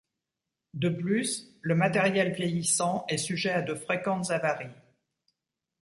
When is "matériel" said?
1.75-2.33